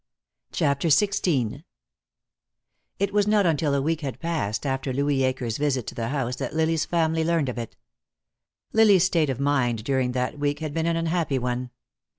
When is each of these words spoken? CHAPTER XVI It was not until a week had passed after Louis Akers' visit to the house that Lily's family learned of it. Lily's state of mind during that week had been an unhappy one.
CHAPTER 0.51 0.87
XVI 0.87 1.63
It 2.97 3.13
was 3.13 3.27
not 3.27 3.45
until 3.45 3.75
a 3.75 3.81
week 3.83 4.01
had 4.01 4.19
passed 4.19 4.65
after 4.65 4.91
Louis 4.91 5.21
Akers' 5.21 5.59
visit 5.59 5.85
to 5.85 5.93
the 5.93 6.07
house 6.07 6.37
that 6.37 6.55
Lily's 6.55 6.85
family 6.85 7.23
learned 7.23 7.49
of 7.49 7.59
it. 7.59 7.75
Lily's 8.73 9.03
state 9.03 9.29
of 9.29 9.39
mind 9.39 9.83
during 9.83 10.13
that 10.13 10.39
week 10.39 10.57
had 10.57 10.73
been 10.73 10.87
an 10.87 10.97
unhappy 10.97 11.37
one. 11.37 11.69